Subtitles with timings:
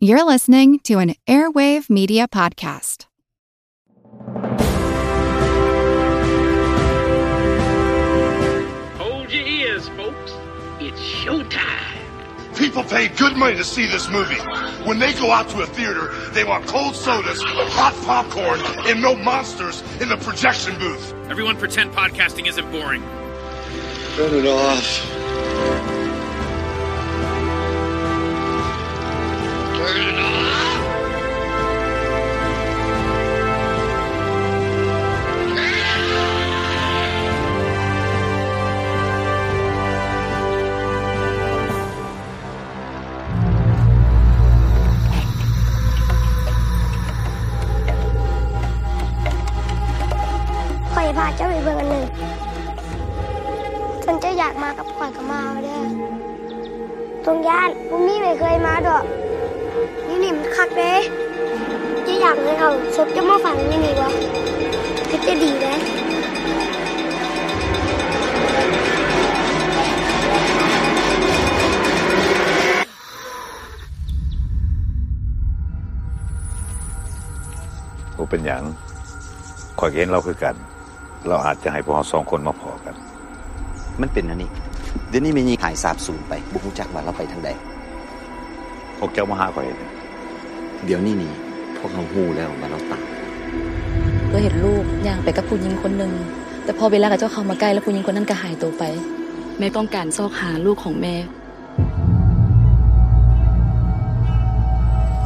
[0.00, 3.06] You're listening to an Airwave Media Podcast.
[8.96, 10.34] Hold your ears, folks.
[10.78, 12.56] It's showtime.
[12.56, 14.38] People pay good money to see this movie.
[14.86, 19.16] When they go out to a theater, they want cold sodas, hot popcorn, and no
[19.16, 21.12] monsters in the projection booth.
[21.28, 23.02] Everyone pretend podcasting isn't boring.
[24.14, 25.17] Turn it off.
[29.88, 29.94] ข่อ
[51.06, 52.04] ยพาเจ้าไปเบิ่งอันหนึ่ง
[54.04, 55.82] ฉันเจ้าอยากมากับข่อยก็มาเอาเด้อ
[57.24, 59.04] ตรงย่านพวกนี้ไม่เคยมาดอก
[60.56, 60.92] คักเด้
[62.04, 64.10] เจะอยากให้เอาศพเจะมาฝังนี่นี่วะ
[65.10, 65.78] ก็จะดีเลย
[78.16, 78.62] บ่เป็นหยัง
[79.78, 80.54] ข่อยก็เห็นเราคือกัน
[81.28, 82.94] เราอาจจะให้พวกเราสองคนมาพอกัน
[84.00, 84.50] มันเป็นอันนี้
[85.08, 87.50] เดี๋ยวนี้มีหายสาบสูญไปบุกจักว่าเราไปทางใด
[88.98, 89.92] พวกเจ้ามาหาข่อยเนี่ย
[90.84, 91.32] เดี๋ยวนี้นี่
[91.76, 93.04] พวกเราหูแล้วว่าเราตาย
[94.32, 96.12] ก็เห็นลูกย่างไปกับผู้หญิงคนหนึ่ง
[96.64, 98.84] แต่พอเวลากับเจ้าเข้ามาใกล้แล้วผู้หญิงคนนั้นก็หายตัวไป
[99.58, 101.14] แม่ต้องการซอกหาลูกของแม่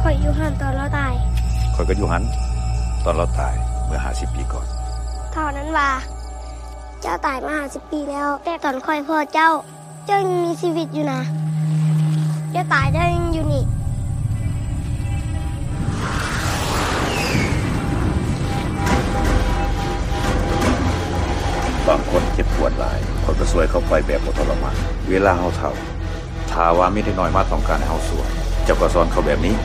[0.01, 1.13] ข่อยอยู่หันตอนเราตาย
[1.75, 2.23] ข่อยก็อยู่หัน
[3.05, 3.53] ตอนเราตาย
[3.85, 4.65] เมื่อ50ปีก่อน
[5.33, 5.89] เท่านั้นว่า
[7.01, 9.49] เจ้าตายมาหาสิบปีแล้ว แต่ตอนข่อยพ่อเจ้า
[10.05, 11.21] เจ้ายังมีชีวิตอยู่นะ
[12.51, 13.63] เจ้าตายได้ยังอยู่นี่
[21.89, 24.75] บางคนเจ็บปวดหลายข่อยก็สวยเข้าไปแบบบ่ทรมาน
[25.09, 25.71] เวลาเฮาเฒ่า
[26.51, 28.27] ถาว่าไมีได้น้อยมาต้องการให้เฮาสวย
[28.63, 29.55] เจ้าก็สอนเขาแบบนี้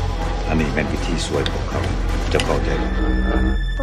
[0.48, 1.80] อันนี้เป็นวิธีสวยของเขา
[2.30, 3.80] เจ้าเข้าใจบ่โป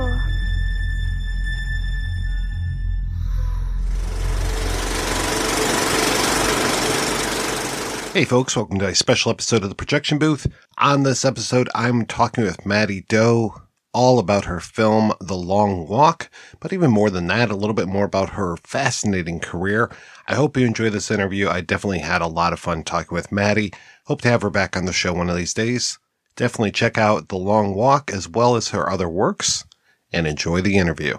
[8.15, 10.47] Hey, folks, welcome to a special episode of the Projection Booth.
[10.77, 13.64] On this episode, I'm talking with Maddie Doe
[13.95, 16.29] all about her film, The Long Walk,
[16.59, 19.89] but even more than that, a little bit more about her fascinating career.
[20.27, 21.47] I hope you enjoy this interview.
[21.47, 23.71] I definitely had a lot of fun talking with Mattie.
[24.03, 25.97] Hope to have her back on the show one of these days.
[26.35, 29.63] Definitely check out The Long Walk as well as her other works
[30.11, 31.15] and enjoy the interview.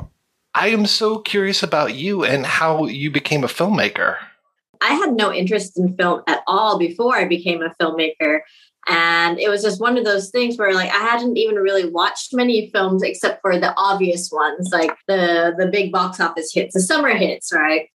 [0.53, 4.19] I am so curious about you and how you became a filmmaker.
[4.82, 8.41] I had no interest in film at all before I became a filmmaker.
[8.88, 12.32] And it was just one of those things where like I hadn't even really watched
[12.32, 16.80] many films except for the obvious ones, like the the big box office hits, the
[16.80, 17.88] summer hits, right?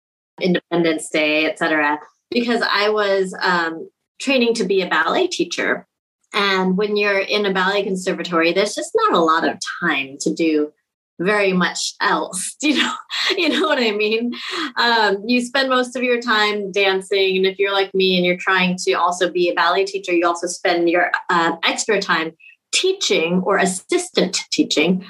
[0.41, 1.99] Independence Day, etc.
[2.31, 3.89] Because I was um,
[4.19, 5.85] training to be a ballet teacher.
[6.33, 10.33] And when you're in a ballet conservatory, there's just not a lot of time to
[10.33, 10.71] do
[11.19, 12.55] very much else.
[12.69, 12.93] You know,
[13.37, 14.33] you know what I mean?
[14.77, 18.37] Um, you spend most of your time dancing, and if you're like me and you're
[18.37, 22.33] trying to also be a ballet teacher, you also spend your uh, extra time
[22.71, 25.03] teaching or assistant teaching.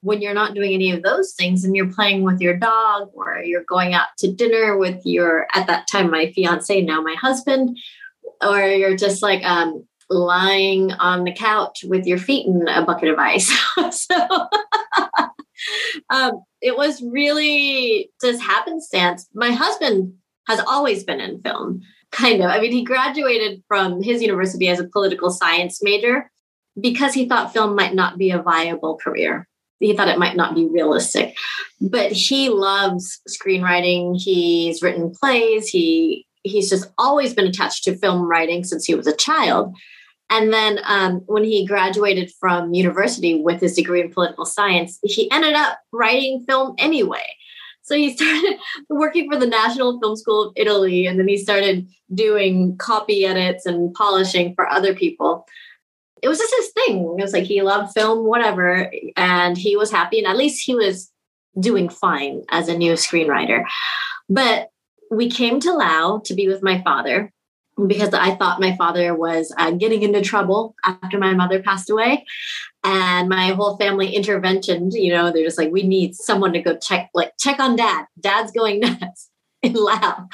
[0.00, 3.42] When you're not doing any of those things and you're playing with your dog or
[3.44, 7.76] you're going out to dinner with your, at that time, my fiance, now my husband,
[8.42, 13.10] or you're just like um, lying on the couch with your feet in a bucket
[13.10, 13.52] of ice.
[13.90, 14.48] so
[16.10, 19.28] um, it was really just happenstance.
[19.34, 20.14] My husband
[20.48, 22.50] has always been in film, kind of.
[22.50, 26.30] I mean, he graduated from his university as a political science major
[26.80, 29.48] because he thought film might not be a viable career.
[29.78, 31.36] He thought it might not be realistic.
[31.80, 34.20] But he loves screenwriting.
[34.20, 35.68] He's written plays.
[35.68, 39.74] He he's just always been attached to film writing since he was a child.
[40.32, 45.30] And then um, when he graduated from university with his degree in political science, he
[45.30, 47.24] ended up writing film anyway.
[47.82, 48.56] So he started
[48.88, 53.66] working for the National Film School of Italy, and then he started doing copy edits
[53.66, 55.46] and polishing for other people.
[56.22, 57.16] It was just his thing.
[57.18, 60.74] It was like he loved film, whatever, and he was happy, and at least he
[60.74, 61.12] was
[61.60, 63.64] doing fine as a new screenwriter.
[64.30, 64.70] But
[65.10, 67.30] we came to Lao to be with my father
[67.88, 72.24] because I thought my father was uh, getting into trouble after my mother passed away.
[72.84, 76.76] And my whole family intervention, you know, they're just like, we need someone to go
[76.76, 78.06] check, like, check on dad.
[78.20, 79.30] Dad's going nuts
[79.62, 80.28] in Lao.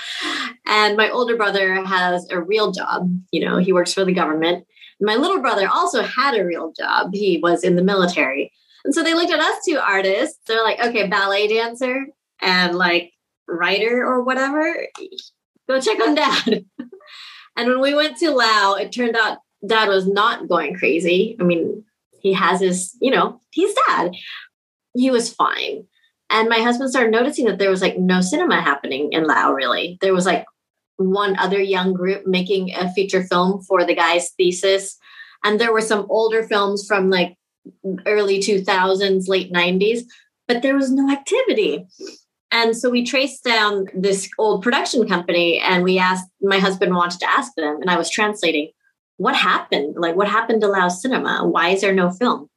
[0.67, 4.67] And my older brother has a real job, you know, he works for the government.
[5.01, 7.11] My little brother also had a real job.
[7.13, 8.53] He was in the military.
[8.85, 10.39] And so they looked at us two artists.
[10.47, 12.07] They're like, okay, ballet dancer
[12.41, 13.13] and like
[13.47, 14.87] writer or whatever.
[15.69, 16.65] Go check on dad.
[17.59, 21.37] and when we went to Lao, it turned out dad was not going crazy.
[21.41, 21.85] I mean,
[22.21, 24.13] he has his, you know, he's dad.
[24.95, 25.85] He was fine.
[26.31, 29.99] And my husband started noticing that there was like no cinema happening in Lao, really.
[30.01, 30.45] There was like
[30.99, 34.97] one other young group making a feature film for the guy's thesis.
[35.43, 37.37] And there were some older films from like
[38.07, 40.03] early 2000s, late 90s,
[40.47, 41.87] but there was no activity.
[42.51, 47.21] And so we traced down this old production company and we asked, my husband wanted
[47.21, 48.71] to ask them, and I was translating,
[49.19, 49.97] what happened?
[49.99, 51.47] Like, what happened to Lao Cinema?
[51.47, 52.49] Why is there no film?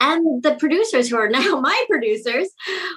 [0.00, 2.48] And the producers who are now my producers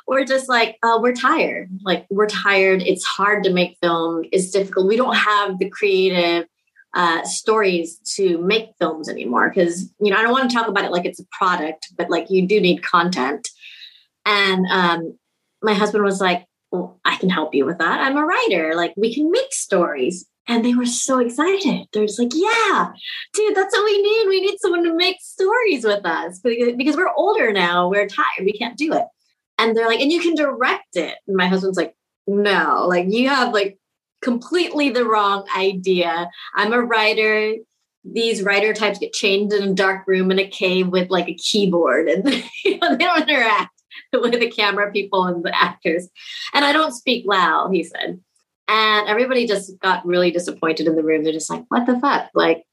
[0.07, 1.69] were just like, oh, we're tired.
[1.83, 2.81] Like, we're tired.
[2.81, 4.24] It's hard to make film.
[4.31, 4.88] It's difficult.
[4.88, 6.45] We don't have the creative
[6.94, 10.86] uh, stories to make films anymore because, you know, I don't want to talk about
[10.86, 13.47] it like it's a product, but like you do need content.
[14.25, 15.18] And um,
[15.61, 18.00] my husband was like, well, I can help you with that.
[18.00, 18.73] I'm a writer.
[18.75, 20.25] Like, we can make stories.
[20.47, 21.85] And they were so excited.
[21.94, 22.91] They're just like, yeah,
[23.33, 24.27] dude, that's what we need.
[24.27, 27.88] We need someone to make stories with us because we're older now.
[27.88, 28.45] We're tired.
[28.45, 29.06] We can't do it.
[29.59, 31.15] And they're like, and you can direct it.
[31.27, 31.94] And my husband's like,
[32.25, 33.77] no, like you have like
[34.23, 36.29] completely the wrong idea.
[36.55, 37.55] I'm a writer.
[38.03, 41.35] These writer types get chained in a dark room in a cave with like a
[41.35, 42.27] keyboard and
[42.63, 43.78] you know, they don't interact
[44.13, 46.10] with the camera people and the actors.
[46.54, 48.19] And I don't speak Lao, he said.
[48.68, 51.24] And everybody just got really disappointed in the room.
[51.24, 52.30] They're just like, what the fuck?
[52.36, 52.66] Like,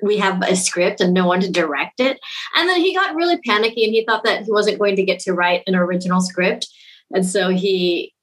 [0.00, 2.18] we have a script and no one to direct it.
[2.54, 5.18] And then he got really panicky and he thought that he wasn't going to get
[5.20, 6.66] to write an original script.
[7.14, 8.14] And so he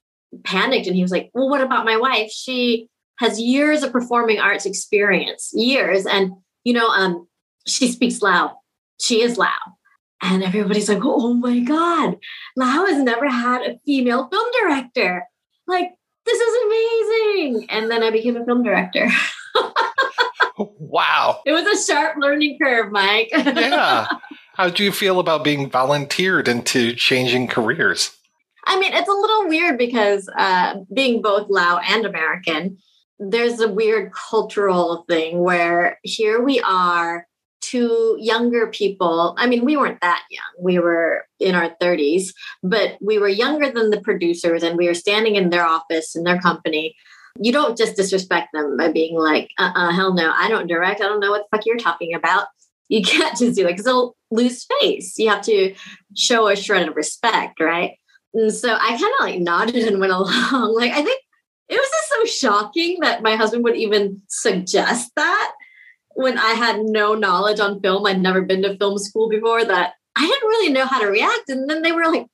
[0.43, 2.31] panicked and he was like, well, what about my wife?
[2.31, 6.05] She has years of performing arts experience, years.
[6.05, 6.33] And,
[6.63, 7.27] you know, um,
[7.67, 8.57] she speaks Lao.
[8.99, 9.74] She is Lao.
[10.21, 12.17] And everybody's like, oh my God,
[12.55, 15.25] Lao has never had a female film director.
[15.67, 15.89] Like,
[16.25, 17.69] this is amazing.
[17.69, 19.09] And then I became a film director.
[20.57, 21.41] wow.
[21.45, 23.29] It was a sharp learning curve, Mike.
[23.33, 24.07] yeah.
[24.53, 28.15] How do you feel about being volunteered into changing careers?
[28.65, 32.77] I mean, it's a little weird because uh, being both Lao and American,
[33.19, 37.27] there's a weird cultural thing where here we are
[37.75, 39.35] to younger people.
[39.37, 40.63] I mean, we weren't that young.
[40.63, 42.29] We were in our 30s,
[42.63, 46.23] but we were younger than the producers and we were standing in their office in
[46.23, 46.95] their company.
[47.37, 51.01] You don't just disrespect them by being like, uh uh hell no, I don't direct.
[51.01, 52.47] I don't know what the fuck you're talking about.
[52.87, 55.17] You can't just do that because they'll lose face.
[55.17, 55.75] You have to
[56.15, 57.91] show a shred of respect, right?
[58.33, 60.75] And so I kind of like nodded and went along.
[60.75, 61.21] Like, I think
[61.67, 65.51] it was just so shocking that my husband would even suggest that
[66.15, 69.93] when I had no knowledge on film, I'd never been to film school before, that
[70.17, 71.49] I didn't really know how to react.
[71.49, 72.25] And then they were like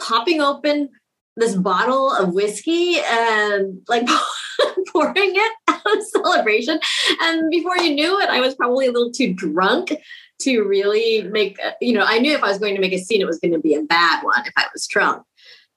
[0.00, 0.90] popping open
[1.36, 4.06] this bottle of whiskey and like
[4.92, 6.78] pouring it out of celebration.
[7.22, 9.94] And before you knew it, I was probably a little too drunk
[10.42, 12.98] to really make, uh, you know, I knew if I was going to make a
[12.98, 15.22] scene, it was going to be a bad one if I was drunk.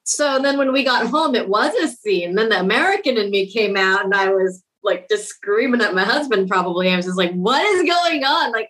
[0.04, 2.36] So then when we got home, it was a scene.
[2.36, 6.04] Then the American in me came out and I was like just screaming at my
[6.04, 6.90] husband probably.
[6.90, 8.52] I was just like, what is going on?
[8.52, 8.70] Like,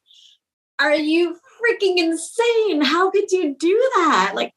[0.79, 2.81] are you freaking insane?
[2.81, 4.33] How could you do that?
[4.35, 4.53] Like,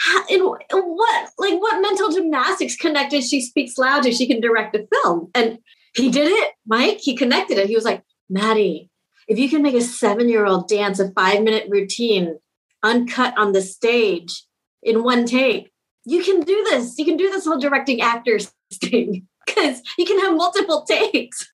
[0.00, 4.40] how, in, in what like what mental gymnastics connected she speaks Lao to she can
[4.40, 5.58] direct a film and
[5.94, 8.90] he did it mike he connected it he was like mattie
[9.28, 12.38] if you can make a seven year old dance a five minute routine
[12.82, 14.46] uncut on the stage
[14.82, 15.70] in one take
[16.06, 20.18] you can do this you can do this whole directing actors thing because you can
[20.20, 21.50] have multiple takes.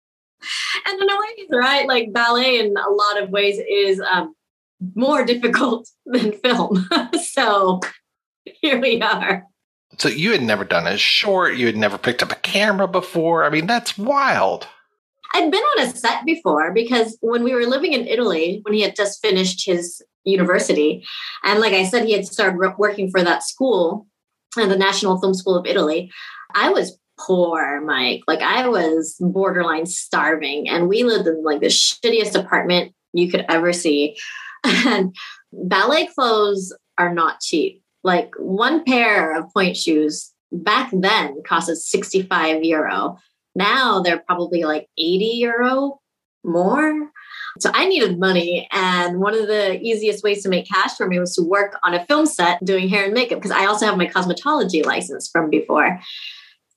[0.87, 1.88] And in a way, right.
[1.88, 4.35] Like ballet, in a lot of ways, is um,
[4.95, 6.88] more difficult than film.
[7.33, 7.81] so
[8.45, 9.45] here we are.
[9.99, 11.57] So you had never done a short.
[11.57, 13.45] You had never picked up a camera before.
[13.45, 14.69] I mean, that's wild.
[15.35, 18.83] I'd been on a set before because when we were living in Italy, when he
[18.83, 21.05] had just finished his university,
[21.45, 24.07] and like I said, he had started working for that school,
[24.57, 26.11] and the National Film School of Italy.
[26.55, 28.23] I was poor, Mike.
[28.27, 33.45] Like I was borderline starving, and we lived in like the shittiest apartment you could
[33.49, 34.17] ever see.
[34.65, 35.15] And
[35.53, 37.83] ballet clothes are not cheap.
[38.03, 43.17] Like one pair of pointe shoes back then cost us 65 euro.
[43.55, 46.01] Now they're probably like 80 euro
[46.45, 47.11] more.
[47.61, 48.69] So I needed money.
[48.73, 51.95] And one of the easiest ways to make cash for me was to work on
[51.95, 55.51] a film set doing hair and makeup because I also have my cosmetology license from
[55.51, 56.01] before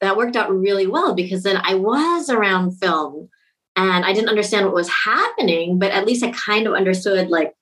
[0.02, 3.30] that worked out really well because then I was around film
[3.76, 7.54] and I didn't understand what was happening, but at least I kind of understood like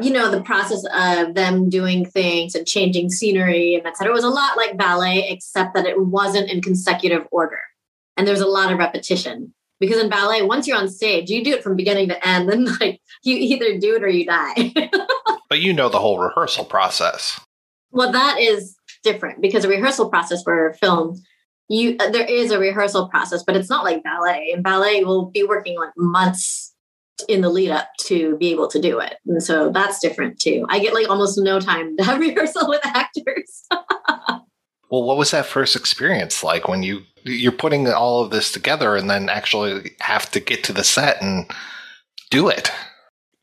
[0.00, 4.12] you know the process of them doing things and changing scenery and etc.
[4.12, 7.60] It was a lot like ballet, except that it wasn't in consecutive order,
[8.16, 9.54] and there's a lot of repetition.
[9.80, 12.68] Because in ballet, once you're on stage, you do it from beginning to end, and
[12.80, 14.72] like you either do it or you die.
[15.48, 17.40] but you know the whole rehearsal process.
[17.90, 21.20] Well, that is different because a rehearsal process for film
[21.70, 24.50] you uh, there is a rehearsal process, but it's not like ballet.
[24.52, 26.74] In ballet, we'll be working like months
[27.28, 29.16] in the lead up to be able to do it.
[29.26, 30.66] And so that's different too.
[30.68, 33.66] I get like almost no time to have rehearsal with actors.
[33.70, 38.96] well, what was that first experience like when you you're putting all of this together
[38.96, 41.48] and then actually have to get to the set and
[42.30, 42.72] do it?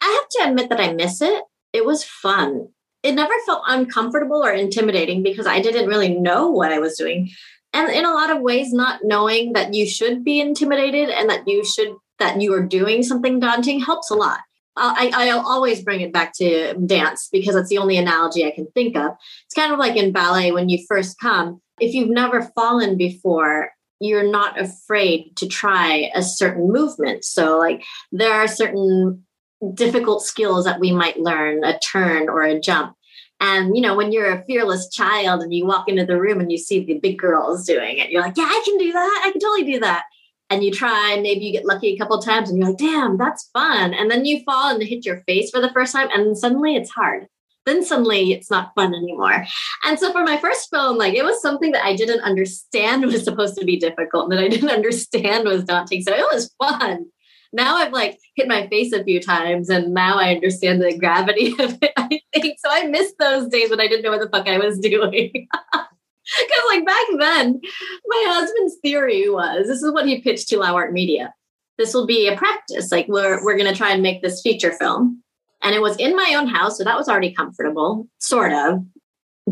[0.01, 1.43] I have to admit that I miss it.
[1.72, 2.67] It was fun.
[3.03, 7.29] It never felt uncomfortable or intimidating because I didn't really know what I was doing
[7.77, 11.48] and in a lot of ways not knowing that you should be intimidated and that
[11.48, 14.39] you should that you are doing something daunting helps a lot
[14.77, 18.67] I, I'll always bring it back to dance because that's the only analogy I can
[18.74, 19.13] think of.
[19.46, 21.62] It's kind of like in ballet when you first come.
[21.79, 27.25] If you've never fallen before, you're not afraid to try a certain movement.
[27.25, 29.25] So, like, there are certain
[29.74, 32.96] difficult skills that we might learn a turn or a jump
[33.39, 36.51] and you know, when you're a fearless child and you walk into the room and
[36.51, 39.24] you see the big girls doing it, you're like, yeah, I can do that.
[39.25, 40.06] I can totally do that.
[40.50, 43.17] And you try, and maybe you get lucky a couple times, and you're like, damn,
[43.17, 43.94] that's fun.
[43.94, 46.89] And then you fall and hit your face for the first time, and suddenly it's
[46.89, 47.27] hard.
[47.65, 49.46] Then suddenly it's not fun anymore.
[49.84, 53.25] And so for my first film, like it was something that I didn't understand was
[53.25, 56.01] supposed to be difficult, and that I didn't understand was daunting.
[56.01, 57.08] So it was fun
[57.53, 61.51] now I've like hit my face a few times and now I understand the gravity
[61.59, 62.57] of it, I think.
[62.59, 65.31] So I missed those days when I didn't know what the fuck I was doing.
[65.31, 67.61] Because like back then,
[68.05, 71.33] my husband's theory was this is what he pitched to Lao Art Media.
[71.77, 72.91] This will be a practice.
[72.91, 75.23] Like we're we're gonna try and make this feature film.
[75.63, 78.83] And it was in my own house, so that was already comfortable, sort of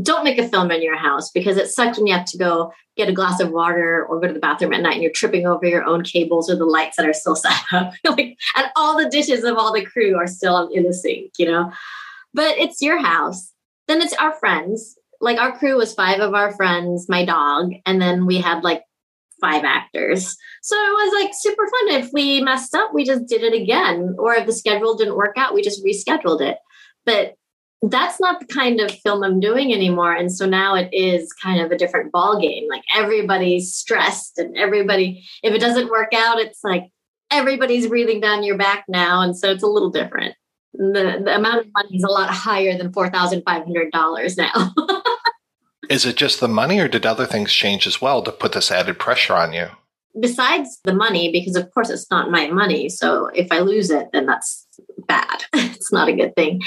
[0.01, 2.71] don't make a film in your house because it sucks when you have to go
[2.97, 5.45] get a glass of water or go to the bathroom at night and you're tripping
[5.45, 7.93] over your own cables or the lights that are still set up.
[8.03, 11.45] like, and all the dishes of all the crew are still in the sink, you
[11.45, 11.71] know?
[12.33, 13.51] But it's your house.
[13.87, 14.97] Then it's our friends.
[15.21, 18.83] Like our crew was five of our friends, my dog, and then we had like
[19.39, 20.35] five actors.
[20.61, 22.01] So it was like super fun.
[22.01, 24.15] If we messed up, we just did it again.
[24.17, 26.57] Or if the schedule didn't work out, we just rescheduled it.
[27.05, 27.35] But
[27.82, 30.13] that's not the kind of film I'm doing anymore.
[30.13, 32.67] And so now it is kind of a different ball game.
[32.70, 36.89] Like everybody's stressed and everybody, if it doesn't work out, it's like
[37.32, 39.22] everybody's breathing down your back now.
[39.22, 40.36] And so it's a little different.
[40.74, 44.74] The, the amount of money is a lot higher than $4,500 now.
[45.89, 48.72] is it just the money or did other things change as well to put this
[48.72, 49.67] added pressure on you?
[50.20, 52.89] Besides the money, because of course it's not my money.
[52.89, 54.64] So if I lose it, then that's
[55.07, 55.43] bad.
[55.53, 56.62] it's not a good thing.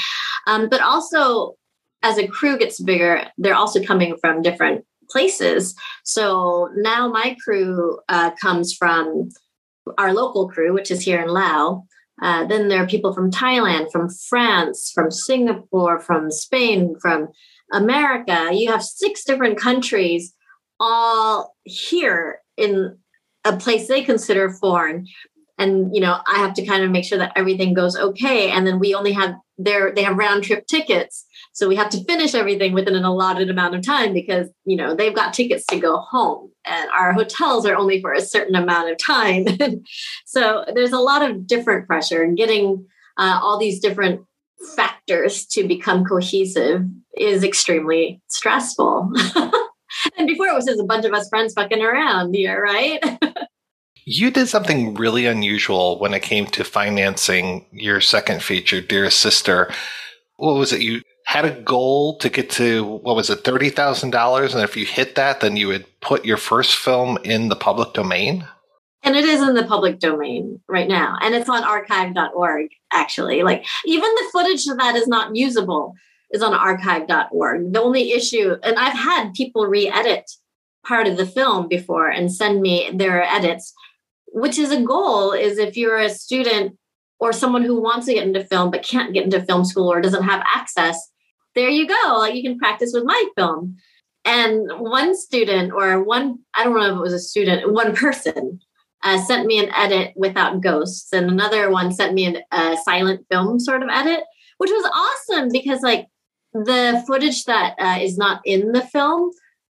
[0.46, 1.54] Um, but also,
[2.02, 5.74] as a crew gets bigger, they're also coming from different places.
[6.04, 9.30] So now my crew uh, comes from
[9.96, 11.84] our local crew, which is here in Lao.
[12.20, 17.28] Uh, then there are people from Thailand, from France, from Singapore, from Spain, from
[17.72, 18.50] America.
[18.52, 20.34] You have six different countries
[20.80, 22.98] all here in
[23.44, 25.06] a place they consider foreign
[25.58, 28.50] and you know i have to kind of make sure that everything goes okay.
[28.50, 31.24] And then we only have their they have round trip tickets.
[31.52, 34.94] So we have to finish everything within an allotted amount of time because you know
[34.94, 36.50] they've got tickets to go home.
[36.64, 39.46] And our hotels are only for a certain amount of time.
[40.26, 42.86] So there's a lot of different pressure and getting
[43.16, 44.20] uh, all these different
[44.76, 46.82] factors to become cohesive
[47.16, 49.10] is extremely stressful.
[50.16, 53.00] And before it was just a bunch of us friends fucking around here right
[54.10, 59.70] You did something really unusual when it came to financing your second feature, Dearest Sister.
[60.36, 60.80] What was it?
[60.80, 64.54] You had a goal to get to, what was it, $30,000?
[64.54, 67.92] And if you hit that, then you would put your first film in the public
[67.92, 68.48] domain?
[69.02, 71.18] And it is in the public domain right now.
[71.20, 73.42] And it's on archive.org, actually.
[73.42, 75.94] Like, even the footage of that is not usable,
[76.30, 77.74] is on archive.org.
[77.74, 80.30] The only issue, and I've had people re edit
[80.86, 83.74] part of the film before and send me their edits
[84.32, 86.76] which is a goal is if you're a student
[87.20, 90.00] or someone who wants to get into film but can't get into film school or
[90.00, 91.10] doesn't have access
[91.58, 92.16] there you go.
[92.18, 93.76] Like you can practice with my film.
[94.24, 98.60] And one student or one i don't know if it was a student one person
[99.02, 103.24] uh, sent me an edit without ghosts and another one sent me an, a silent
[103.30, 104.20] film sort of edit
[104.58, 106.08] which was awesome because like
[106.52, 109.30] the footage that uh, is not in the film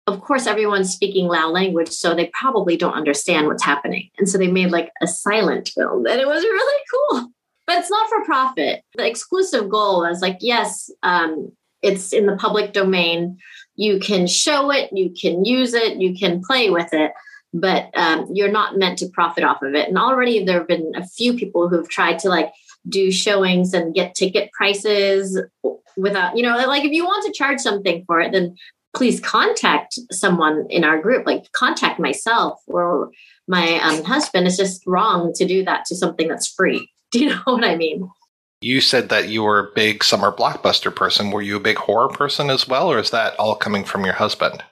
[0.07, 4.09] of course, everyone's speaking Lao language, so they probably don't understand what's happening.
[4.17, 7.31] And so they made like a silent film, and it was really cool.
[7.67, 8.83] But it's not for profit.
[8.95, 13.39] The exclusive goal was like, yes, um, it's in the public domain.
[13.75, 17.11] You can show it, you can use it, you can play with it,
[17.53, 19.87] but um, you're not meant to profit off of it.
[19.87, 22.51] And already there have been a few people who've tried to like
[22.87, 25.41] do showings and get ticket prices
[25.97, 28.55] without, you know, like if you want to charge something for it, then
[28.95, 33.11] please contact someone in our group, like contact myself or
[33.47, 34.47] my um, husband.
[34.47, 36.89] It's just wrong to do that to something that's free.
[37.11, 38.09] Do you know what I mean?
[38.61, 41.29] You said that you were a big summer blockbuster person.
[41.29, 44.15] Were you a big horror person as well, or is that all coming from your
[44.15, 44.63] husband?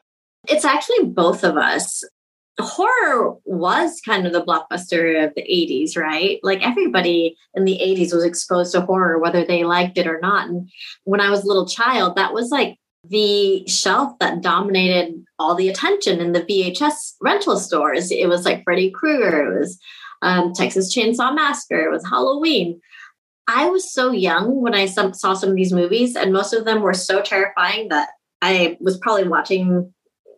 [0.48, 2.04] It's actually both of us.
[2.60, 6.40] Horror was kind of the blockbuster of the 80s, right?
[6.44, 10.50] Like everybody in the 80s was exposed to horror, whether they liked it or not.
[10.50, 10.70] And
[11.04, 15.70] when I was a little child, that was like the shelf that dominated all the
[15.70, 18.12] attention in the VHS rental stores.
[18.12, 19.80] It was like Freddy Krueger, it was
[20.22, 22.80] um, Texas Chainsaw Massacre, it was Halloween.
[23.48, 26.82] I was so young when I saw some of these movies, and most of them
[26.82, 28.10] were so terrifying that
[28.42, 29.94] I was probably watching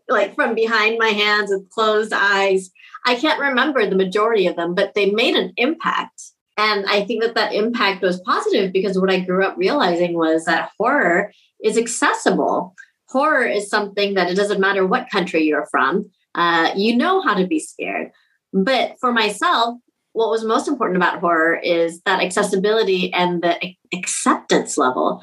[0.08, 2.72] like from behind my hands with closed eyes.
[3.06, 6.22] I can't remember the majority of them, but they made an impact.
[6.58, 10.46] And I think that that impact was positive because what I grew up realizing was
[10.46, 11.32] that horror
[11.66, 12.76] is accessible.
[13.10, 17.34] Horror is something that it doesn't matter what country you're from, uh, you know how
[17.34, 18.12] to be scared.
[18.54, 19.80] But for myself,
[20.14, 23.58] what was most important about horror is that accessibility and the
[23.94, 25.22] acceptance level.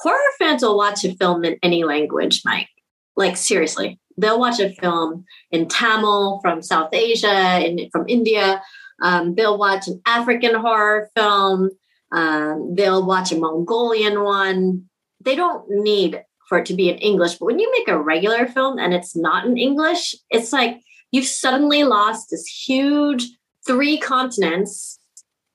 [0.00, 2.68] Horror fans will watch a film in any language, Mike.
[3.16, 8.62] Like, seriously, they'll watch a film in Tamil from South Asia and from India.
[9.02, 11.70] Um, they'll watch an African horror film.
[12.12, 14.86] Um, they'll watch a Mongolian one
[15.26, 17.34] they don't need for it to be in English.
[17.34, 20.80] But when you make a regular film and it's not in English, it's like
[21.10, 23.24] you've suddenly lost this huge
[23.66, 24.98] three continents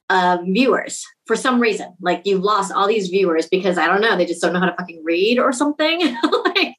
[0.09, 1.95] of viewers for some reason.
[2.01, 4.69] Like you've lost all these viewers because I don't know, they just don't know how
[4.69, 6.01] to fucking read or something.
[6.45, 6.75] like,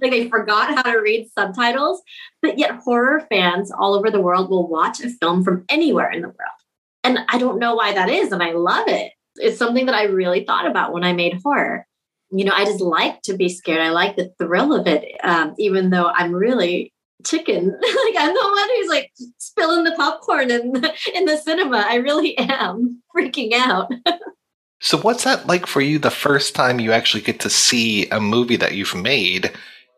[0.00, 2.02] like they forgot how to read subtitles.
[2.40, 6.22] But yet horror fans all over the world will watch a film from anywhere in
[6.22, 6.60] the world.
[7.02, 8.30] And I don't know why that is.
[8.30, 9.12] And I love it.
[9.36, 11.86] It's something that I really thought about when I made horror
[12.30, 13.80] you know, I just like to be scared.
[13.80, 16.92] I like the thrill of it, um, even though I'm really
[17.24, 17.66] chicken.
[17.80, 21.84] like I'm the one who's like spilling the popcorn in the, in the cinema.
[21.88, 23.92] I really am freaking out.
[24.80, 25.98] so, what's that like for you?
[25.98, 29.52] The first time you actually get to see a movie that you've made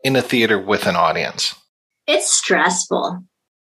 [0.04, 1.54] in a theater with an audience?
[2.06, 3.22] It's stressful.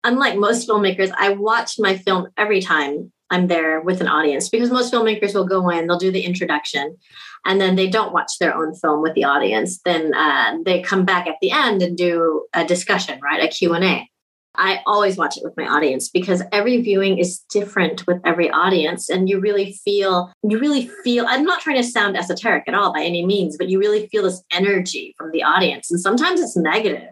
[0.03, 4.71] Unlike most filmmakers, I watch my film every time I'm there with an audience because
[4.71, 6.97] most filmmakers will go in, they'll do the introduction,
[7.45, 9.79] and then they don't watch their own film with the audience.
[9.83, 13.43] Then uh, they come back at the end and do a discussion, right?
[13.43, 14.09] A Q&A.
[14.55, 19.09] I always watch it with my audience because every viewing is different with every audience.
[19.09, 22.91] And you really feel, you really feel, I'm not trying to sound esoteric at all
[22.91, 25.91] by any means, but you really feel this energy from the audience.
[25.91, 27.09] And sometimes it's negative.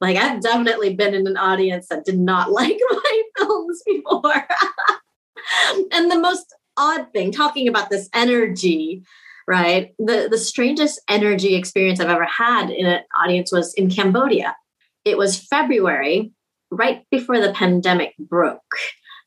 [0.00, 4.48] Like I've definitely been in an audience that did not like my films before.
[5.92, 9.02] and the most odd thing, talking about this energy,
[9.46, 9.94] right?
[9.98, 14.56] The the strangest energy experience I've ever had in an audience was in Cambodia.
[15.04, 16.32] It was February,
[16.70, 18.76] right before the pandemic broke,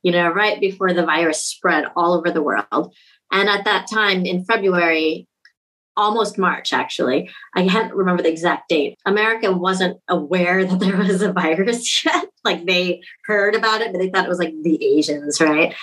[0.01, 2.95] you know, right before the virus spread all over the world.
[3.31, 5.27] And at that time in February,
[5.95, 7.29] almost March, actually.
[7.55, 8.97] I can't remember the exact date.
[9.05, 12.25] America wasn't aware that there was a virus yet.
[12.43, 15.73] Like they heard about it, but they thought it was like the Asians, right?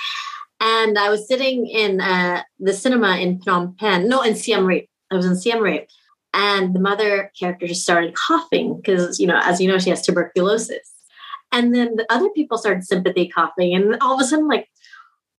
[0.61, 4.89] And I was sitting in uh, the cinema in Phnom Penh, no, in Siem Reap.
[5.11, 5.89] I was in Siem Reap.
[6.33, 10.03] And the mother character just started coughing because, you know, as you know, she has
[10.03, 10.93] tuberculosis.
[11.51, 13.75] And then the other people started sympathy coughing.
[13.75, 14.69] And all of a sudden, like,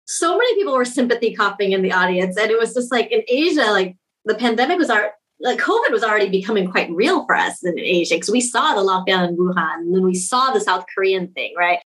[0.06, 2.36] so many people were sympathy coughing in the audience.
[2.36, 6.04] And it was just like in Asia, like, the pandemic was our like COVID was
[6.04, 9.76] already becoming quite real for us in Asia because we saw the lockdown in Wuhan
[9.76, 11.80] and then we saw the South Korean thing, right?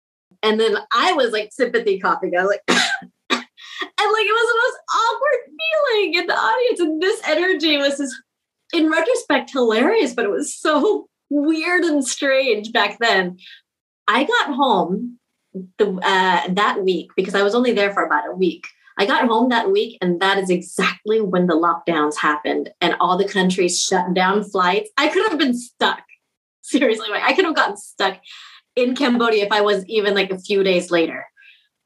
[0.42, 2.36] And then I was like sympathy coughing.
[2.36, 2.80] I was like, and
[3.30, 6.80] like it was the most awkward feeling in the audience.
[6.80, 8.14] And this energy was just,
[8.72, 13.36] in retrospect, hilarious, but it was so weird and strange back then.
[14.08, 15.18] I got home
[15.78, 18.66] the uh, that week because I was only there for about a week.
[18.98, 23.16] I got home that week, and that is exactly when the lockdowns happened and all
[23.16, 24.90] the countries shut down flights.
[24.96, 26.02] I could have been stuck.
[26.62, 28.18] Seriously, like I could have gotten stuck
[28.76, 31.26] in Cambodia if I was even like a few days later.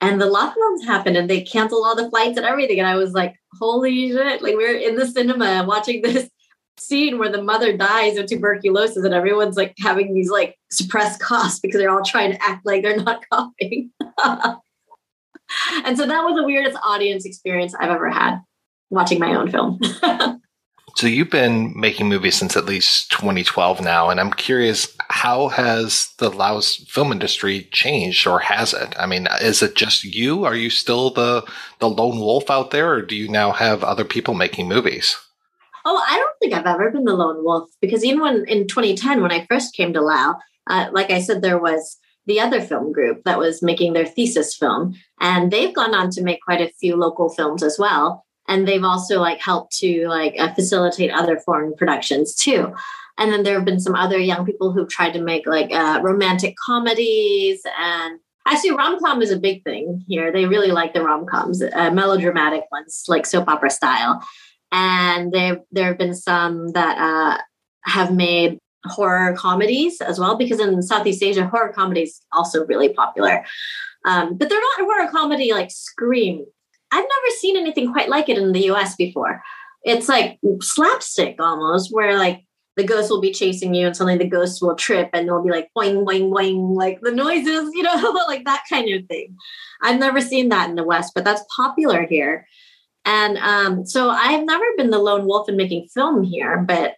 [0.01, 2.79] And the lockdowns happened and they canceled all the flights and everything.
[2.79, 6.29] And I was like, holy shit, like we're in the cinema watching this
[6.79, 11.59] scene where the mother dies of tuberculosis and everyone's like having these like suppressed coughs
[11.59, 13.91] because they're all trying to act like they're not coughing.
[15.85, 18.41] and so that was the weirdest audience experience I've ever had
[18.91, 19.81] watching my own film.
[20.97, 26.13] so you've been making movies since at least 2012 now, and I'm curious, how has
[26.19, 28.95] the Laos film industry changed, or has it?
[28.99, 30.45] I mean, is it just you?
[30.45, 31.45] Are you still the
[31.81, 35.17] the lone wolf out there, or do you now have other people making movies?
[35.85, 39.23] Oh, I don't think I've ever been the lone wolf because even when in 2010,
[39.23, 42.93] when I first came to Lao, uh, like I said, there was the other film
[42.93, 46.73] group that was making their thesis film, and they've gone on to make quite a
[46.81, 48.25] few local films as well.
[48.49, 52.73] And they've also like helped to like uh, facilitate other foreign productions too.
[53.19, 56.01] And then there have been some other young people who've tried to make like uh,
[56.03, 60.31] romantic comedies and actually rom-com is a big thing here.
[60.31, 64.23] They really like the rom-coms, uh, melodramatic ones like soap opera style
[64.73, 67.41] and there there have been some that uh,
[67.85, 73.45] have made horror comedies as well because in Southeast Asia horror comedies also really popular.
[74.05, 76.45] Um, but they're not horror comedy like Scream.
[76.93, 79.43] I've never seen anything quite like it in the US before.
[79.85, 82.45] It's like slapstick almost, where like
[82.77, 85.51] the ghost will be chasing you and suddenly the ghost will trip and they'll be
[85.51, 87.95] like boing, boing, boing, like the noises, you know,
[88.29, 89.37] like that kind of thing.
[89.83, 92.47] I've never seen that in the West, but that's popular here.
[93.07, 96.95] And um, so I've never been the lone wolf in making film here, but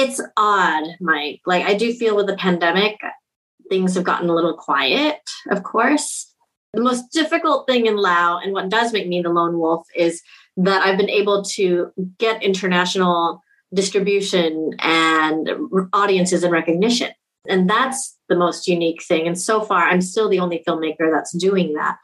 [0.00, 1.40] it's odd, Mike.
[1.46, 2.98] Like I do feel with the pandemic,
[3.68, 6.34] things have gotten a little quiet, of course.
[6.72, 10.22] The most difficult thing in Lao, and what does make me the lone wolf, is
[10.56, 13.40] that I've been able to get international
[13.74, 15.50] distribution and
[15.92, 17.10] audiences and recognition.
[17.48, 19.26] And that's the most unique thing.
[19.26, 21.96] And so far, I'm still the only filmmaker that's doing that.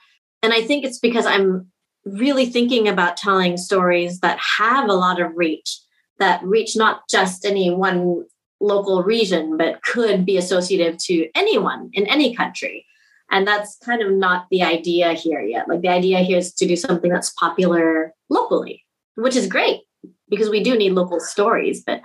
[0.42, 1.70] And I think it's because I'm
[2.04, 5.80] really thinking about telling stories that have a lot of reach,
[6.18, 8.24] that reach not just any one
[8.60, 12.86] local region, but could be associative to anyone in any country.
[13.30, 15.68] And that's kind of not the idea here yet.
[15.68, 18.84] Like the idea here is to do something that's popular locally,
[19.16, 19.80] which is great
[20.28, 21.82] because we do need local stories.
[21.84, 22.00] But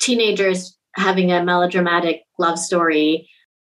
[0.00, 3.28] teenagers having a melodramatic love story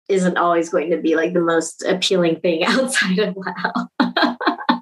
[0.10, 4.82] isn't always going to be like the most appealing thing outside of Lao.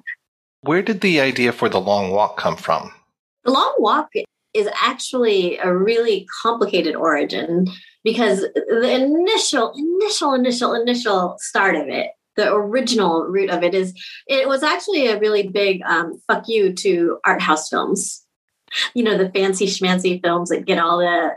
[0.62, 2.92] Where did the idea for the long walk come from?
[3.44, 4.10] The long walk
[4.54, 7.66] is actually a really complicated origin
[8.04, 13.92] because the initial, initial, initial, initial start of it, the original root of it is
[14.26, 18.24] it was actually a really big um, fuck you to art house films.
[18.94, 21.30] You know, the fancy schmancy films that get all the,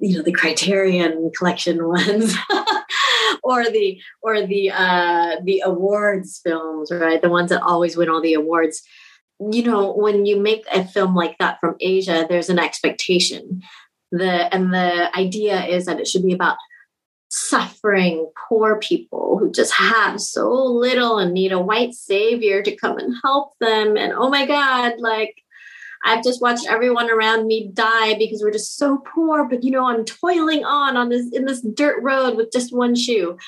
[0.00, 2.36] you know, the Criterion collection ones.
[3.42, 8.22] or the or the uh the awards films right the ones that always win all
[8.22, 8.82] the awards
[9.52, 13.62] you know when you make a film like that from asia there's an expectation
[14.10, 16.56] the and the idea is that it should be about
[17.28, 22.96] suffering poor people who just have so little and need a white savior to come
[22.96, 25.34] and help them and oh my god like
[26.04, 29.48] I've just watched everyone around me die because we're just so poor.
[29.48, 32.94] But you know, I'm toiling on on this in this dirt road with just one
[32.94, 33.38] shoe,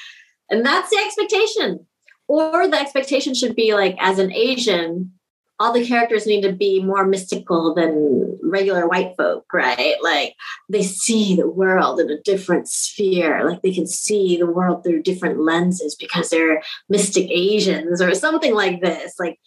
[0.49, 1.87] and that's the expectation.
[2.29, 5.13] Or the expectation should be like, as an Asian,
[5.59, 9.97] all the characters need to be more mystical than regular white folk, right?
[10.03, 10.35] Like
[10.69, 15.03] they see the world in a different sphere, like they can see the world through
[15.03, 19.15] different lenses because they're mystic Asians or something like this.
[19.19, 19.39] Like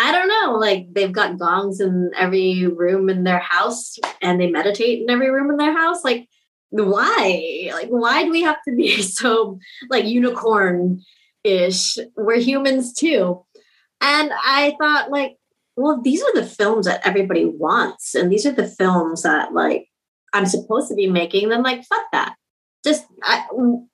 [0.00, 4.50] I don't know, like they've got gongs in every room in their house and they
[4.50, 6.02] meditate in every room in their house.
[6.02, 6.26] Like,
[6.70, 7.70] why?
[7.74, 9.58] Like, why do we have to be so
[9.90, 11.02] like unicorn
[11.44, 11.98] ish?
[12.16, 13.44] We're humans too.
[14.00, 15.36] And I thought, like,
[15.76, 18.14] well, these are the films that everybody wants.
[18.14, 19.88] And these are the films that, like,
[20.32, 21.48] I'm supposed to be making.
[21.48, 22.34] Then, like, fuck that.
[22.84, 23.44] Just, I,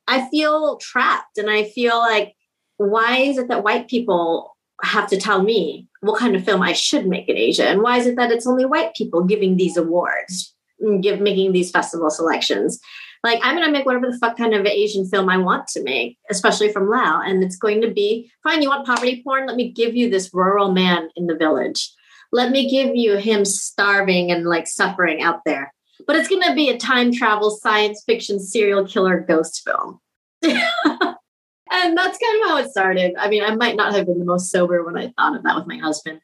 [0.07, 2.35] I feel trapped and I feel like,
[2.77, 6.73] why is it that white people have to tell me what kind of film I
[6.73, 7.66] should make in Asia.
[7.66, 10.55] And why is it that it's only white people giving these awards,
[11.01, 12.79] give making these festival selections?
[13.26, 16.16] Like I'm gonna make whatever the fuck kind of Asian film I want to make,
[16.30, 17.20] especially from Lao.
[17.20, 19.48] And it's going to be fine, you want poverty porn?
[19.48, 21.92] Let me give you this rural man in the village.
[22.30, 25.74] Let me give you him starving and like suffering out there.
[26.06, 29.98] But it's gonna be a time travel science fiction serial killer ghost film.
[30.44, 33.16] and that's kind of how it started.
[33.18, 35.56] I mean, I might not have been the most sober when I thought of that
[35.56, 36.20] with my husband,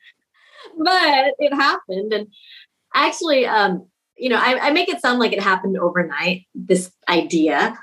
[0.79, 2.13] but it happened.
[2.13, 2.29] And
[2.95, 3.89] actually, um,
[4.23, 7.77] you know, I, I make it sound like it happened overnight, this idea,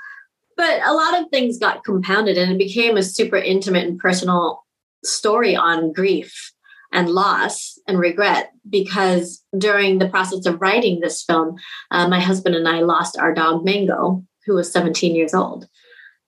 [0.56, 4.64] but a lot of things got compounded and it became a super intimate and personal
[5.04, 6.52] story on grief
[6.92, 11.56] and loss and regret because during the process of writing this film,
[11.90, 15.68] uh, my husband and I lost our dog Mango, who was 17 years old.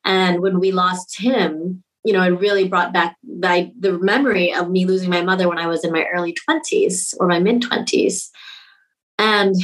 [0.05, 4.69] And when we lost him, you know, it really brought back the, the memory of
[4.69, 8.29] me losing my mother when I was in my early 20s or my mid 20s.
[9.19, 9.55] And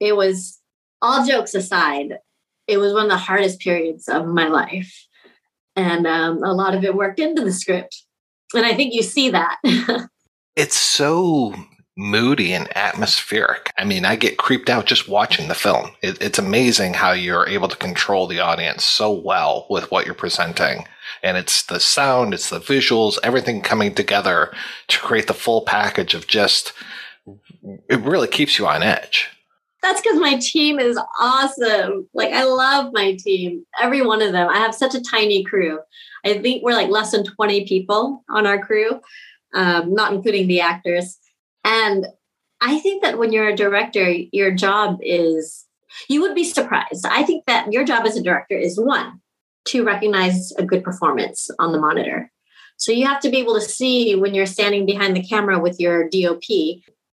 [0.00, 0.58] it was
[1.00, 2.18] all jokes aside,
[2.66, 5.06] it was one of the hardest periods of my life.
[5.76, 8.04] And um, a lot of it worked into the script.
[8.54, 9.58] And I think you see that.
[10.56, 11.54] it's so
[11.96, 13.72] moody and atmospheric.
[13.76, 15.90] I mean, I get creeped out just watching the film.
[16.00, 20.14] It, it's amazing how you're able to control the audience so well with what you're
[20.14, 20.86] presenting.
[21.22, 24.52] And it's the sound, it's the visuals, everything coming together
[24.86, 26.72] to create the full package of just,
[27.88, 29.28] it really keeps you on edge.
[29.82, 32.08] That's because my team is awesome.
[32.12, 34.48] Like, I love my team, every one of them.
[34.48, 35.78] I have such a tiny crew.
[36.24, 39.00] I think we're like less than 20 people on our crew,
[39.54, 41.18] um, not including the actors.
[41.64, 42.06] And
[42.60, 45.66] I think that when you're a director, your job is,
[46.08, 47.06] you would be surprised.
[47.06, 49.20] I think that your job as a director is one,
[49.66, 52.32] to recognize a good performance on the monitor.
[52.78, 55.78] So you have to be able to see when you're standing behind the camera with
[55.78, 56.42] your DOP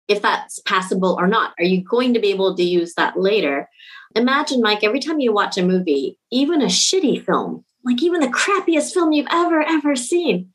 [0.10, 1.54] if that's passable or not.
[1.58, 3.69] Are you going to be able to use that later?
[4.15, 8.28] Imagine, Mike, every time you watch a movie, even a shitty film, like even the
[8.28, 10.50] crappiest film you've ever, ever seen,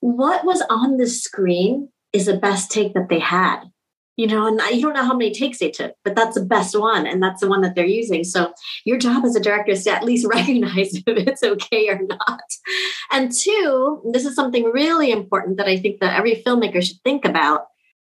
[0.00, 3.64] what was on the screen is the best take that they had
[4.18, 6.78] you know, and you don't know how many takes they took, but that's the best
[6.78, 8.24] one, and that's the one that they're using.
[8.24, 8.52] So
[8.84, 12.42] your job as a director is to at least recognize if it's okay or not.
[13.12, 17.24] And two, this is something really important that I think that every filmmaker should think
[17.24, 17.66] about.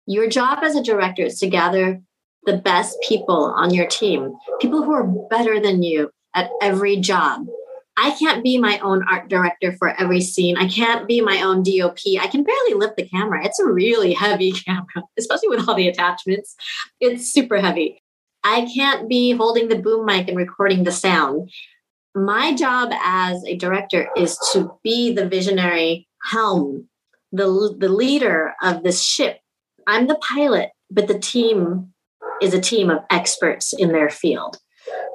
[0.09, 2.01] Your job as a director is to gather
[2.45, 7.45] the best people on your team, people who are better than you at every job,
[8.01, 10.57] I can't be my own art director for every scene.
[10.57, 11.99] I can't be my own DOP.
[12.19, 13.45] I can barely lift the camera.
[13.45, 16.55] It's a really heavy camera, especially with all the attachments.
[17.01, 18.01] It's super heavy.
[18.43, 21.51] I can't be holding the boom mic and recording the sound.
[22.15, 26.87] My job as a director is to be the visionary helm,
[27.33, 29.39] the, the leader of this ship.
[29.89, 31.93] I'm the pilot, but the team
[32.41, 34.59] is a team of experts in their field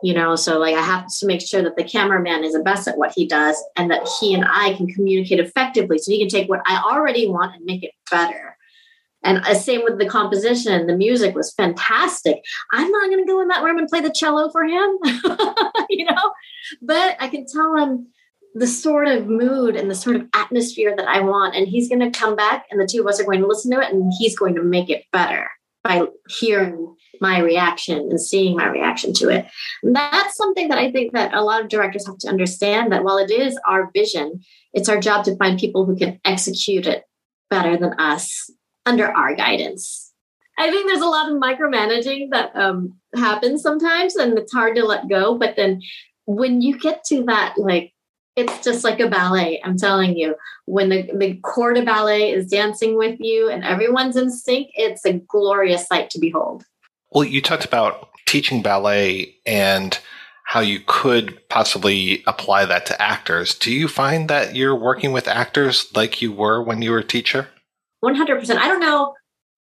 [0.03, 0.37] you know?
[0.37, 3.13] So like i have to make sure that the cameraman is the best at what
[3.17, 6.63] he does and that he and i can communicate effectively so he can take what
[6.67, 8.57] i already want and make it better.
[9.23, 10.87] And uh, same with the composition.
[10.87, 12.43] The music was fantastic.
[12.75, 14.99] I'm not going to go in that room and play the cello for him
[15.89, 16.33] you know?
[16.83, 18.09] But i can tell him
[18.55, 22.01] the sort of mood and the sort of atmosphere that i want and he's going
[22.01, 24.13] to come back and the two of us are going to listen to it and
[24.19, 25.49] he's going to make it better
[25.83, 29.47] by hearing my reaction and seeing my reaction to it.
[29.83, 33.05] And that's something that I think that a lot of directors have to understand that
[33.05, 34.41] while it is our vision,
[34.73, 37.05] it's our job to find people who can execute it
[37.51, 38.51] better than us
[38.85, 40.13] under our guidance.
[40.59, 44.85] I think there's a lot of micromanaging that um, happens sometimes, and it's hard to
[44.85, 45.37] let go.
[45.37, 45.81] But then
[46.27, 47.94] when you get to that, like,
[48.37, 49.61] it's just like a ballet.
[49.65, 50.35] I'm telling you,
[50.67, 55.05] when the, the corps de ballet is dancing with you and everyone's in sync, it's
[55.05, 56.65] a glorious sight to behold.
[57.13, 59.99] Well, you talked about teaching ballet and
[60.45, 63.55] how you could possibly apply that to actors.
[63.55, 67.05] Do you find that you're working with actors like you were when you were a
[67.05, 67.49] teacher?
[68.05, 68.57] 100%.
[68.57, 69.15] I don't know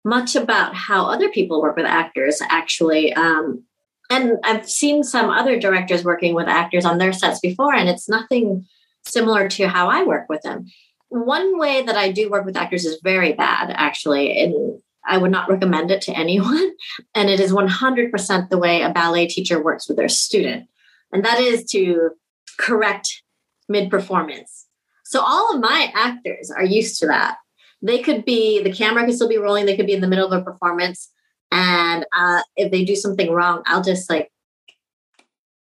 [0.04, 3.12] much about how other people work with actors, actually.
[3.12, 3.64] Um,
[4.12, 8.10] and I've seen some other directors working with actors on their sets before, and it's
[8.10, 8.66] nothing
[9.06, 10.66] similar to how I work with them.
[11.08, 14.38] One way that I do work with actors is very bad, actually.
[14.38, 16.72] And I would not recommend it to anyone.
[17.14, 20.68] And it is 100% the way a ballet teacher works with their student.
[21.10, 22.10] And that is to
[22.58, 23.22] correct
[23.68, 24.66] mid performance.
[25.04, 27.36] So all of my actors are used to that.
[27.80, 30.30] They could be, the camera could still be rolling, they could be in the middle
[30.30, 31.10] of a performance.
[31.52, 34.32] And uh, if they do something wrong, I'll just like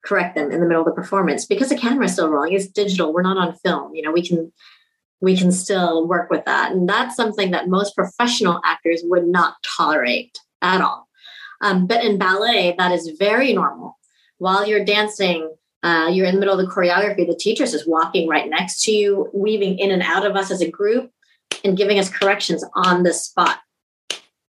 [0.05, 2.53] correct them in the middle of the performance because the camera is still rolling.
[2.53, 3.13] It's digital.
[3.13, 3.95] We're not on film.
[3.95, 4.53] You know, we can
[5.21, 6.73] we can still work with that.
[6.73, 11.09] And that's something that most professional actors would not tolerate at all.
[11.63, 13.97] Um, but in ballet, that is very normal.
[14.39, 18.29] While you're dancing, uh, you're in the middle of the choreography, the teacher's just walking
[18.29, 21.11] right next to you, weaving in and out of us as a group
[21.65, 23.59] and giving us corrections on the spot,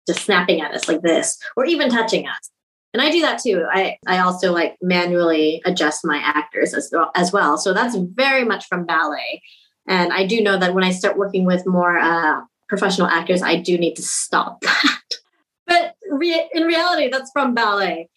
[0.07, 2.49] just snapping at us like this, or even touching us.
[2.93, 3.65] And I do that too.
[3.71, 7.57] I, I also like manually adjust my actors as, as well.
[7.57, 9.41] So that's very much from ballet.
[9.87, 13.57] And I do know that when I start working with more uh, professional actors, I
[13.57, 15.01] do need to stop that.
[15.65, 18.09] but re- in reality, that's from ballet.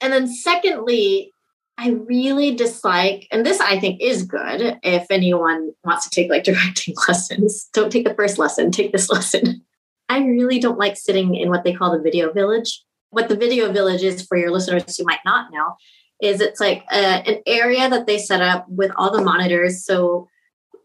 [0.00, 1.32] And then, secondly,
[1.76, 6.44] I really dislike, and this I think is good if anyone wants to take like
[6.44, 7.68] directing lessons.
[7.72, 9.62] Don't take the first lesson, take this lesson.
[10.08, 12.82] I really don't like sitting in what they call the video village.
[13.10, 15.74] What the video village is for your listeners who might not know
[16.20, 19.84] is it's like a, an area that they set up with all the monitors.
[19.84, 20.28] So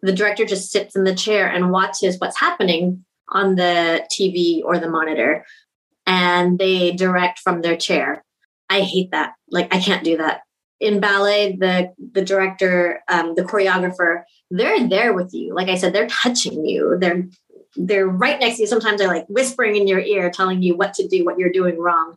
[0.01, 4.79] the director just sits in the chair and watches what's happening on the TV or
[4.79, 5.45] the monitor
[6.09, 8.23] and they direct from their chair.
[8.69, 9.33] I hate that.
[9.49, 10.41] Like I can't do that.
[10.79, 15.53] In ballet, the the director, um, the choreographer, they're there with you.
[15.53, 16.97] Like I said, they're touching you.
[16.99, 17.25] They're
[17.75, 18.67] they're right next to you.
[18.67, 21.77] Sometimes they're like whispering in your ear, telling you what to do, what you're doing
[21.79, 22.15] wrong.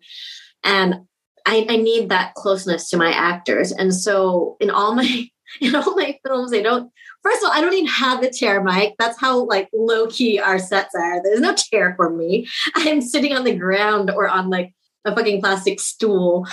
[0.64, 1.06] And
[1.46, 3.72] I, I need that closeness to my actors.
[3.72, 5.28] And so in all my
[5.60, 6.90] in all my films, they don't
[7.22, 8.94] first of all, I don't even have a chair, Mike.
[8.98, 11.22] That's how like low key our sets are.
[11.22, 12.48] There's no chair for me.
[12.74, 16.46] I'm sitting on the ground or on like a fucking plastic stool.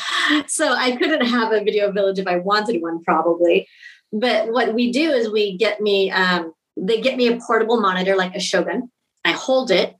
[0.48, 3.68] So I couldn't have a video village if I wanted one, probably.
[4.12, 8.16] But what we do is we get me, um, they get me a portable monitor
[8.16, 8.92] like a Shogun.
[9.26, 9.96] I hold it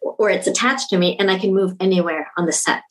[0.00, 2.82] or it's attached to me and I can move anywhere on the set.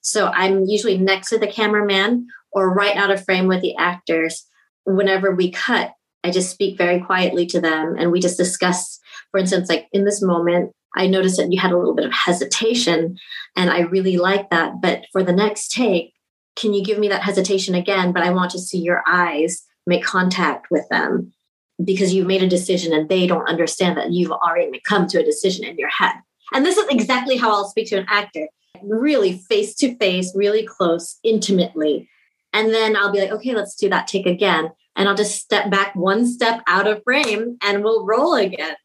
[0.00, 4.46] So I'm usually next to the cameraman or right out of frame with the actors.
[4.84, 5.92] Whenever we cut,
[6.22, 8.98] I just speak very quietly to them and we just discuss,
[9.30, 12.12] for instance, like in this moment, I noticed that you had a little bit of
[12.12, 13.16] hesitation
[13.56, 14.80] and I really like that.
[14.80, 16.12] But for the next take,
[16.56, 18.12] can you give me that hesitation again?
[18.12, 21.33] But I want to see your eyes make contact with them
[21.82, 25.24] because you've made a decision and they don't understand that you've already come to a
[25.24, 26.14] decision in your head.
[26.52, 28.46] And this is exactly how I'll speak to an actor
[28.82, 32.08] really face to face, really close, intimately.
[32.52, 34.70] And then I'll be like, okay, let's do that take again.
[34.96, 38.76] And I'll just step back one step out of frame and we'll roll again.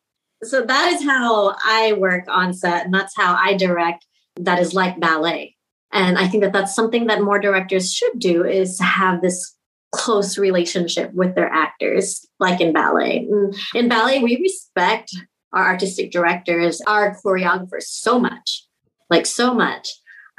[0.44, 2.86] So that is how I work on set.
[2.86, 4.06] And that's how I direct
[4.38, 5.56] that is like ballet.
[5.92, 9.56] And I think that that's something that more directors should do is have this
[9.92, 13.28] close relationship with their actors, like in ballet.
[13.74, 15.16] In ballet, we respect
[15.54, 18.66] our artistic directors, our choreographers so much,
[19.10, 19.90] like so much.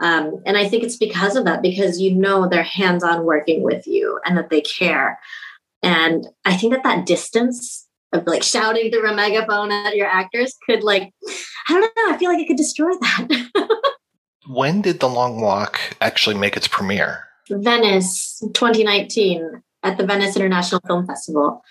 [0.00, 3.62] Um, and I think it's because of that, because you know they're hands on working
[3.62, 5.18] with you and that they care.
[5.82, 10.54] And I think that that distance of like shouting through a megaphone at your actors
[10.66, 11.12] could like,
[11.68, 13.82] I don't know, I feel like it could destroy that.
[14.48, 17.29] when did The Long Walk actually make its premiere?
[17.50, 21.62] Venice 2019 at the Venice International Film Festival.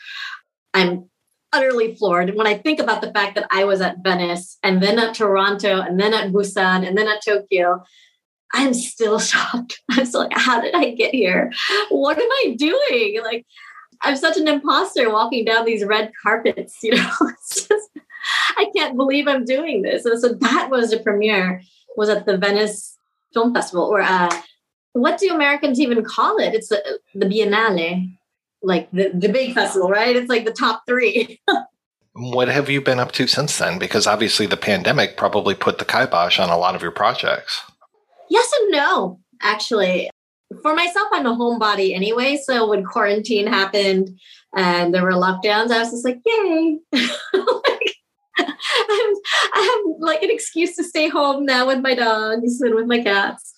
[0.74, 1.10] I'm
[1.52, 5.00] utterly floored when I think about the fact that I was at Venice and then
[5.00, 7.84] at Toronto and then at Busan and then at Tokyo.
[8.54, 9.82] I'm still shocked.
[9.92, 11.52] I'm still like, how did I get here?
[11.90, 13.22] What am I doing?
[13.24, 13.46] Like,
[14.02, 17.12] I'm such an imposter walking down these red carpets, you know.
[17.22, 17.90] It's just
[18.58, 20.06] I can't believe I'm doing this.
[20.06, 21.62] And so that was the premiere,
[21.96, 22.98] was at the Venice
[23.34, 24.30] Film Festival, or uh,
[24.94, 26.54] what do Americans even call it?
[26.54, 28.18] It's the, the Biennale,
[28.62, 30.16] like the, the big festival, right?
[30.16, 31.40] It's like the top three.
[32.14, 33.80] what have you been up to since then?
[33.80, 37.62] Because obviously the pandemic probably put the kibosh on a lot of your projects.
[38.30, 40.10] Yes and no, actually.
[40.62, 42.40] For myself, I'm a homebody anyway.
[42.44, 44.20] So when quarantine happened
[44.56, 46.80] and there were lockdowns, I was just like, yay.
[46.92, 47.96] like,
[48.40, 53.04] I have like an excuse to stay home now with my dogs and with my
[53.04, 53.54] cats.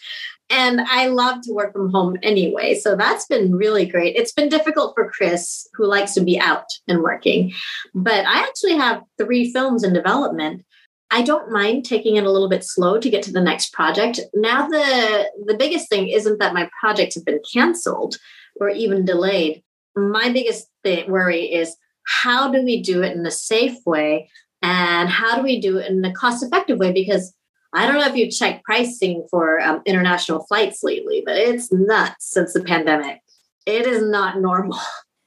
[0.52, 2.76] And I love to work from home anyway.
[2.76, 4.16] So that's been really great.
[4.18, 7.54] It's been difficult for Chris, who likes to be out and working.
[7.96, 10.66] But I actually have three films in development.
[11.10, 14.20] I don't mind taking it a little bit slow to get to the next project.
[14.34, 18.18] Now the the biggest thing isn't that my projects have been canceled
[18.60, 19.64] or even delayed.
[19.96, 24.30] My biggest thing, worry is how do we do it in a safe way
[24.62, 27.34] and how do we do it in a cost effective way because
[27.74, 32.32] I don't know if you've checked pricing for um, international flights lately, but it's nuts
[32.32, 33.22] since the pandemic.
[33.66, 34.80] It is not normal.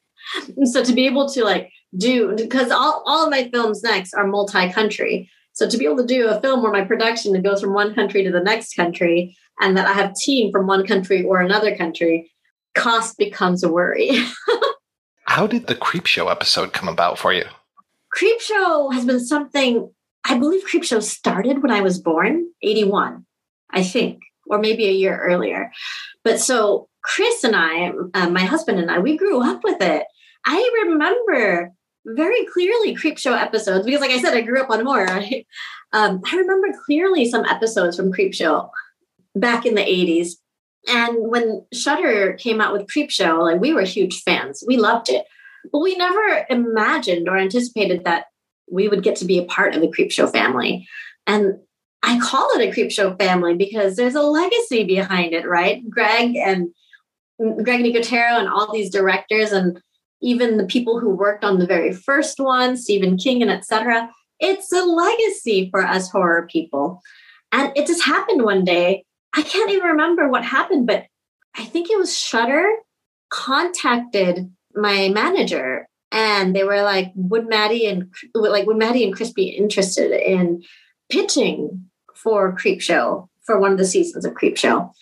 [0.64, 4.26] so to be able to like do because all, all of my films next are
[4.26, 5.30] multi-country.
[5.52, 8.24] So to be able to do a film where my production goes from one country
[8.24, 12.32] to the next country and that I have team from one country or another country,
[12.74, 14.10] cost becomes a worry.
[15.26, 17.44] How did the Creepshow episode come about for you?
[18.16, 19.90] Creepshow has been something
[20.24, 23.26] I believe Creepshow started when I was born, 81,
[23.70, 25.70] I think, or maybe a year earlier.
[26.22, 30.04] But so Chris and I, uh, my husband and I, we grew up with it.
[30.46, 31.72] I remember
[32.06, 34.84] very clearly Creepshow episodes because, like I said, I grew up on.
[34.84, 35.46] Right?
[35.92, 38.68] Um, I remember clearly some episodes from Creepshow
[39.34, 40.32] back in the 80s.
[40.86, 44.62] And when Shudder came out with Creepshow, like we were huge fans.
[44.66, 45.24] We loved it.
[45.72, 48.26] But we never imagined or anticipated that
[48.70, 50.86] we would get to be a part of the Creepshow family.
[51.26, 51.58] And
[52.02, 55.88] I call it a Creepshow family because there's a legacy behind it, right?
[55.88, 56.68] Greg and
[57.40, 59.80] mm, Greg Nicotero and all these directors and
[60.20, 64.10] even the people who worked on the very first one, Stephen King and etc.
[64.40, 67.00] it's a legacy for us horror people.
[67.52, 69.04] And it just happened one day.
[69.34, 71.04] I can't even remember what happened, but
[71.56, 72.68] I think it was Shudder
[73.30, 79.32] contacted my manager and they were like, would Mattie and like would Mattie and Chris
[79.32, 80.62] be interested in
[81.10, 84.92] pitching for Creepshow for one of the seasons of Creepshow?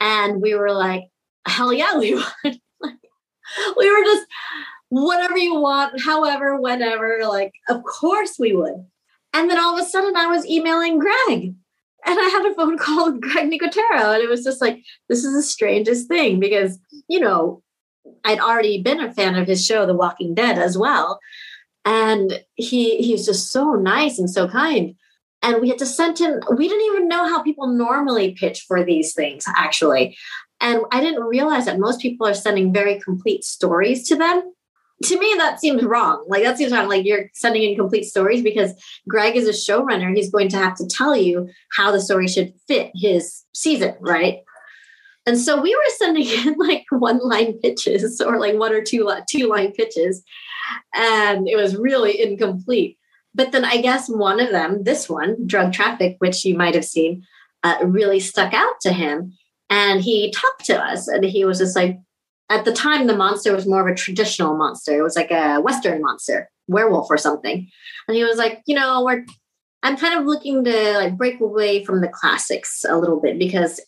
[0.00, 1.04] And we were like,
[1.46, 2.60] hell yeah, we would.
[3.76, 4.26] we were just
[4.88, 7.20] whatever you want, however, whenever.
[7.24, 8.86] Like, of course we would.
[9.34, 11.54] And then all of a sudden I was emailing Greg
[12.06, 14.14] and I had a phone call with Greg Nicotero.
[14.14, 16.78] And it was just like, this is the strangest thing because,
[17.08, 17.62] you know,
[18.24, 21.20] I'd already been a fan of his show, The Walking Dead, as well.
[21.84, 24.96] And he he's just so nice and so kind.
[25.42, 28.82] And we had to send him, we didn't even know how people normally pitch for
[28.82, 30.16] these things, actually.
[30.60, 34.42] And I didn't realize that most people are sending very complete stories to them.
[35.04, 36.24] To me, that seems wrong.
[36.26, 36.88] Like, that seems wrong.
[36.88, 38.72] Like, you're sending in complete stories because
[39.06, 40.16] Greg is a showrunner.
[40.16, 44.38] He's going to have to tell you how the story should fit his season, right?
[45.26, 49.10] And so we were sending in like one line pitches or like one or two
[49.28, 50.22] two line pitches,
[50.94, 52.98] and it was really incomplete.
[53.34, 56.86] But then I guess one of them, this one, drug traffic, which you might have
[56.86, 57.22] seen,
[57.62, 59.34] uh, really stuck out to him.
[59.68, 61.98] And he talked to us, and he was just like,
[62.48, 64.96] at the time, the monster was more of a traditional monster.
[64.96, 67.68] It was like a Western monster, werewolf or something.
[68.06, 69.24] And he was like, you know, we're
[69.82, 73.80] I'm kind of looking to like break away from the classics a little bit because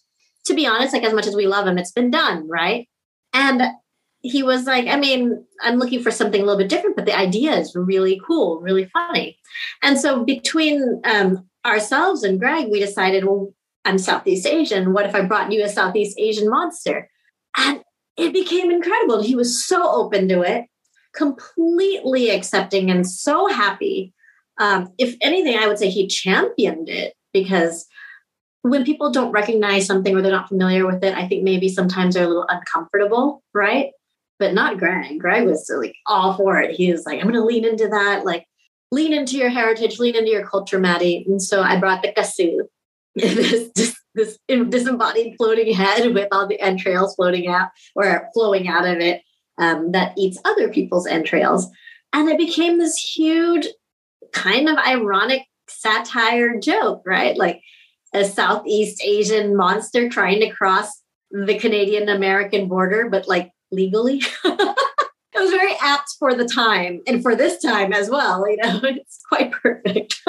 [0.49, 2.89] to be honest, like as much as we love him, it's been done, right?
[3.33, 3.63] And
[4.21, 7.17] he was like, I mean, I'm looking for something a little bit different, but the
[7.17, 9.39] idea is really cool, really funny.
[9.83, 14.93] And so between um, ourselves and Greg, we decided, well, I'm Southeast Asian.
[14.93, 17.09] What if I brought you a Southeast Asian monster?
[17.57, 17.81] And
[18.17, 19.23] it became incredible.
[19.23, 20.65] He was so open to it,
[21.15, 24.13] completely accepting and so happy.
[24.59, 27.87] Um, if anything, I would say he championed it because
[28.63, 32.15] when people don't recognize something or they're not familiar with it, I think maybe sometimes
[32.15, 33.91] they're a little uncomfortable, right?
[34.39, 35.19] But not Greg.
[35.19, 36.75] Greg was like all for it.
[36.75, 38.47] He was like, I'm going to lean into that, like
[38.91, 41.25] lean into your heritage, lean into your culture, Mattie.
[41.27, 42.61] And so I brought the krasue,
[43.15, 48.87] this, this, this disembodied floating head with all the entrails floating out or flowing out
[48.87, 49.23] of it
[49.59, 51.69] um, that eats other people's entrails.
[52.13, 53.67] And it became this huge
[54.33, 57.37] kind of ironic satire joke, right?
[57.37, 57.61] Like
[58.15, 64.23] a Southeast Asian monster trying to cross the Canadian American border, but like legally.
[64.45, 68.49] it was very apt for the time and for this time as well.
[68.49, 70.21] You know, it's quite perfect.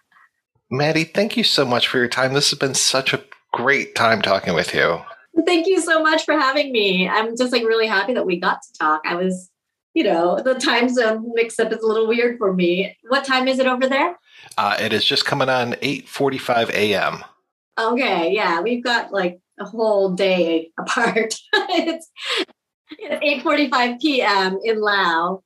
[0.70, 2.32] Mattie, thank you so much for your time.
[2.32, 5.00] This has been such a great time talking with you.
[5.46, 7.08] Thank you so much for having me.
[7.08, 9.02] I'm just like really happy that we got to talk.
[9.04, 9.50] I was,
[9.94, 12.96] you know, the time zone mix up is a little weird for me.
[13.08, 14.16] What time is it over there?
[14.56, 17.24] Uh, it is just coming on 8.45 a.m.
[17.78, 21.34] Okay, yeah, we've got like a whole day apart.
[21.52, 22.10] it's,
[22.90, 24.58] it's 8.45 p.m.
[24.64, 25.42] in Lao.